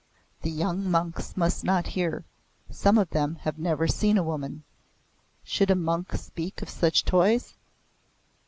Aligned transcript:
The 0.41 0.49
young 0.49 0.89
monks 0.89 1.37
must 1.37 1.63
not 1.63 1.85
hear. 1.85 2.25
Some 2.71 2.97
of 2.97 3.11
them 3.11 3.35
have 3.41 3.59
never 3.59 3.87
seen 3.87 4.17
a 4.17 4.23
woman. 4.23 4.63
Should 5.43 5.69
a 5.69 5.75
monk 5.75 6.13
speak 6.15 6.63
of 6.63 6.71
such 6.71 7.05
toys? 7.05 7.53